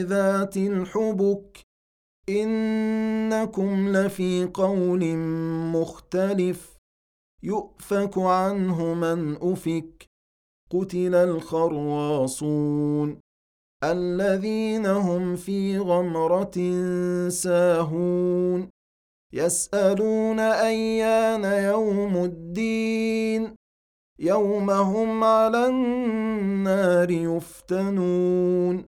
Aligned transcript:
ذات 0.00 0.56
الحبك 0.56 1.60
إنكم 2.28 3.88
لفي 3.88 4.50
قول 4.54 5.16
مختلف 5.72 6.76
يؤفك 7.42 8.18
عنه 8.18 8.94
من 8.94 9.36
أفك 9.52 10.06
قتل 10.70 11.14
الخراصون 11.14 13.20
الذين 13.84 14.86
هم 14.86 15.36
في 15.36 15.78
غمرة 15.78 16.78
ساهون 17.28 18.68
يسألون 19.32 20.40
أيان 20.40 21.44
يوم 21.44 22.24
الدين 22.24 23.54
يوم 24.18 24.70
هم 24.70 25.24
على 25.24 25.66
النار 25.66 27.10
يفتنون 27.10 28.91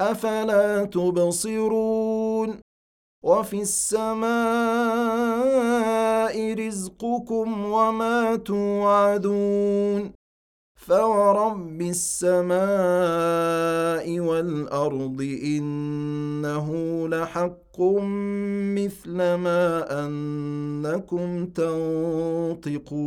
أفلا 0.00 0.84
تبصرون 0.84 2.60
وفي 3.24 3.60
السماء 3.62 4.26
رزقكم 6.54 7.64
وما 7.64 8.36
توعدون 8.36 10.12
فورب 10.76 11.82
السماء 11.82 12.56
والأرض 14.20 15.38
إنه 15.44 16.68
لحق 17.08 17.80
مثل 18.76 19.16
ما 19.16 19.86
أنكم 20.04 21.46
تنطقون 22.66 23.06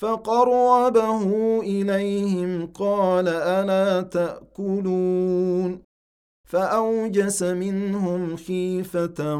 فقربه 0.00 1.60
إليهم 1.60 2.66
قال 2.66 3.28
ألا 3.28 4.00
تأكلون؟ 4.02 5.82
فأوجس 6.48 7.42
منهم 7.42 8.36
خيفة 8.36 9.34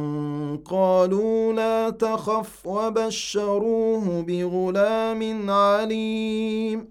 قالوا 0.65 1.53
لا 1.53 1.91
تخف 1.91 2.67
وبشروه 2.67 4.23
بغلام 4.23 5.51
عليم. 5.51 6.91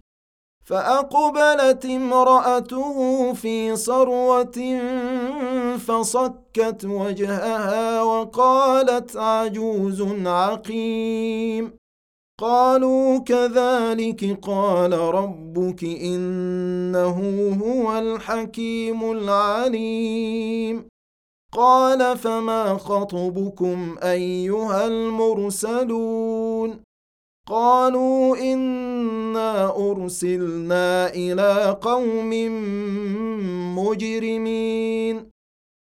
فأقبلت 0.66 1.86
امرأته 1.86 3.34
في 3.34 3.76
صروة 3.76 4.80
فصكت 5.78 6.86
وجهها 6.86 8.02
وقالت 8.02 9.18
عجوز 9.18 10.02
عقيم. 10.26 11.83
قالوا 12.44 13.18
كذلك 13.18 14.40
قال 14.42 14.94
ربك 14.94 15.84
إنه 15.84 17.18
هو 17.64 18.00
الحكيم 18.00 19.12
العليم. 19.12 20.88
قال 21.54 22.18
فما 22.18 22.78
خطبكم 22.78 23.96
أيها 24.04 24.88
المرسلون؟ 24.88 26.80
قالوا 27.48 28.38
إنا 28.38 29.76
أرسلنا 29.92 31.14
إلى 31.14 31.78
قوم 31.82 32.30
مجرمين. 33.80 35.33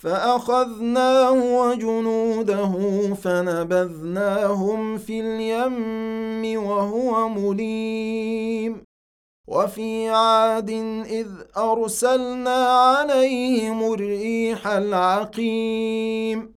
فأخذناه 0.00 1.32
وجنوده 1.60 2.72
فنبذناهم 3.14 4.98
في 4.98 5.20
اليم 5.20 6.64
وهو 6.64 7.28
مليم. 7.28 8.84
وفي 9.48 10.08
عاد 10.08 10.70
إذ 11.06 11.28
أرسلنا 11.56 12.66
عليهم 12.66 13.92
الريح 13.92 14.66
العقيم. 14.66 16.54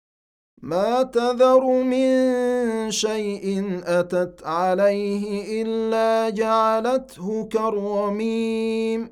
ما 0.63 1.03
تذر 1.03 1.83
من 1.83 2.91
شيء 2.91 3.81
أتت 3.85 4.47
عليه 4.47 5.63
إلا 5.63 6.31
جعلته 6.31 7.49
كالرميم 7.53 9.12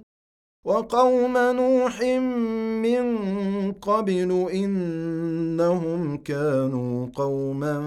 وقوم 0.65 1.37
نوح 1.37 2.01
من 2.81 3.71
قبل 3.71 4.49
إنهم 4.53 6.17
كانوا 6.17 7.07
قوما 7.15 7.83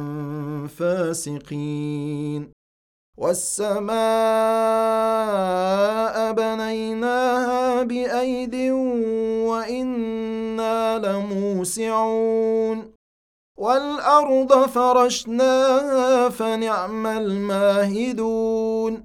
فاسقين. 0.78 2.52
والسماء 3.18 3.92
بنيناها 6.32 7.82
بأيد 7.82 8.54
وإنا 9.50 10.98
لموسعون. 10.98 12.94
والأرض 13.58 14.66
فرشناها 14.66 16.28
فنعم 16.28 17.06
الماهدون. 17.06 19.04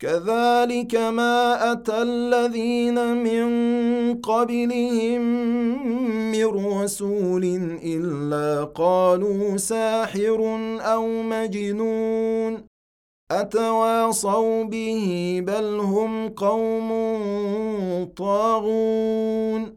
كذلك 0.00 0.94
ما 0.94 1.72
أتى 1.72 2.02
الذين 2.02 3.16
من 3.16 3.48
قبلهم 4.20 5.20
من 6.32 6.46
رسول 6.46 7.44
إلا 7.84 8.64
قالوا 8.64 9.56
ساحر 9.56 10.38
أو 10.80 11.22
مجنون 11.22 12.64
أتواصوا 13.30 14.64
به 14.64 15.40
بل 15.46 15.78
هم 15.80 16.28
قوم 16.28 16.90
طاغون 18.16 19.76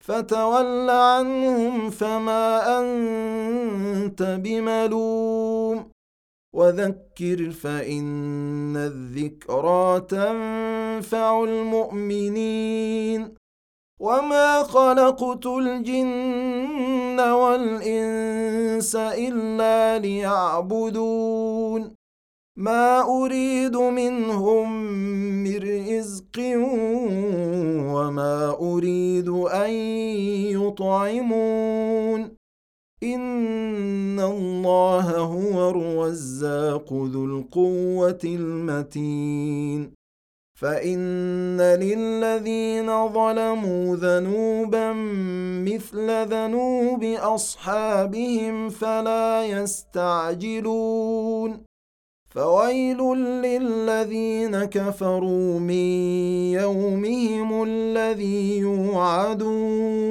فتول 0.00 0.90
عنهم 0.90 1.90
فما 1.90 2.80
أنت 2.80 4.22
بملوم 4.22 5.33
وذكر 6.54 7.50
فإن 7.50 8.76
الذكرى 8.76 10.00
تنفع 10.00 11.44
المؤمنين. 11.44 13.34
وما 14.00 14.62
خلقت 14.62 15.46
الجن 15.46 17.20
والإنس 17.20 18.96
إلا 18.96 19.98
ليعبدون. 19.98 21.94
ما 22.56 23.00
أريد 23.00 23.76
منهم 23.76 24.82
من 25.44 25.56
رزق 25.56 26.38
وما 27.94 28.56
أريد 28.60 29.28
أن 29.28 29.70
يطعمون. 30.62 32.33
ان 33.04 34.20
الله 34.20 35.18
هو 35.18 35.70
الرزاق 35.70 36.92
ذو 36.92 37.24
القوه 37.24 38.20
المتين 38.24 39.90
فان 40.60 41.60
للذين 41.60 43.08
ظلموا 43.08 43.96
ذنوبا 43.96 44.92
مثل 45.68 46.10
ذنوب 46.28 47.04
اصحابهم 47.04 48.68
فلا 48.68 49.44
يستعجلون 49.46 50.94
فويل 52.30 52.98
للذين 53.18 54.64
كفروا 54.64 55.58
من 55.60 55.74
يومهم 56.52 57.62
الذي 57.62 58.58
يوعدون 58.58 60.04